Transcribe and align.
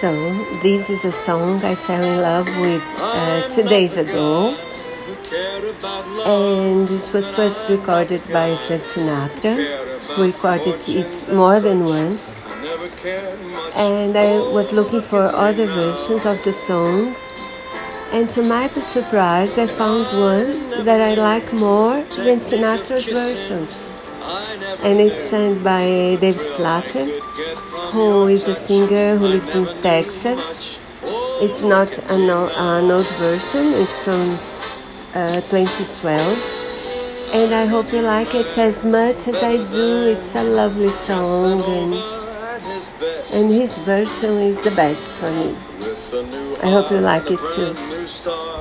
So, 0.00 0.12
this 0.62 0.90
is 0.90 1.06
a 1.06 1.12
song 1.12 1.64
I 1.64 1.74
fell 1.74 2.02
in 2.02 2.20
love 2.20 2.46
with 2.60 2.82
uh, 2.98 3.48
two 3.48 3.62
days 3.62 3.96
ago. 3.96 4.54
And 6.26 6.90
it 6.90 7.10
was 7.14 7.30
first 7.30 7.70
recorded 7.70 8.20
by 8.30 8.56
Frank 8.66 8.82
Sinatra, 8.82 9.56
who 10.08 10.24
recorded 10.24 10.86
it 10.86 11.30
more 11.32 11.60
than 11.60 11.86
once. 11.86 12.20
And 13.74 14.18
I 14.18 14.36
was 14.52 14.74
looking 14.74 15.00
for 15.00 15.22
other 15.22 15.64
versions 15.64 16.26
of 16.26 16.44
the 16.44 16.52
song. 16.52 17.16
And 18.12 18.28
to 18.30 18.42
my 18.42 18.68
surprise, 18.68 19.56
I 19.56 19.66
found 19.66 20.04
one 20.08 20.84
that 20.84 21.00
I 21.00 21.14
like 21.14 21.54
more 21.54 22.02
than 22.20 22.40
Sinatra's 22.40 23.06
versions. 23.06 23.82
And 24.84 25.00
it's 25.00 25.30
sung 25.30 25.62
by 25.62 26.18
David 26.20 26.46
Slater, 26.54 27.08
who 27.92 28.28
is 28.28 28.48
a 28.48 28.54
singer 28.54 29.16
who 29.16 29.26
lives 29.26 29.54
in 29.54 29.66
Texas. 29.82 30.78
It's 31.42 31.62
not 31.62 31.98
an, 32.10 32.30
an 32.30 32.90
old 32.90 33.06
version, 33.16 33.74
it's 33.74 33.98
from 34.04 34.22
uh, 35.14 35.40
2012. 35.42 37.32
And 37.34 37.54
I 37.54 37.66
hope 37.66 37.92
you 37.92 38.00
like 38.00 38.34
it 38.34 38.56
as 38.56 38.84
much 38.84 39.28
as 39.28 39.42
I 39.42 39.56
do. 39.56 40.16
It's 40.16 40.34
a 40.34 40.42
lovely 40.42 40.90
song, 40.90 41.60
and, 41.60 41.94
and 43.34 43.50
his 43.50 43.76
version 43.78 44.38
is 44.38 44.62
the 44.62 44.70
best 44.70 45.06
for 45.06 45.30
me. 45.30 45.54
I 46.62 46.70
hope 46.70 46.90
you 46.90 47.00
like 47.00 47.30
it 47.30 47.40
too. 47.54 48.56